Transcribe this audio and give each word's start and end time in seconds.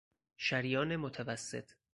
شریان 0.37 0.95
متوسط 0.95 1.71